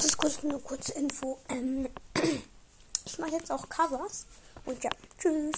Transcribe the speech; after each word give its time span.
Das 0.00 0.06
ist 0.06 0.16
kurz 0.16 0.42
eine 0.42 0.58
kurze 0.58 0.92
Info. 0.92 1.36
Ähm, 1.50 1.86
ich 3.04 3.18
mache 3.18 3.32
jetzt 3.32 3.52
auch 3.52 3.68
Covers. 3.68 4.24
Und 4.64 4.82
ja, 4.82 4.88
tschüss. 5.18 5.52